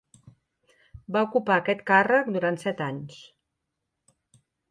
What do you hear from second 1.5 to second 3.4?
aquest càrrec durant set anys.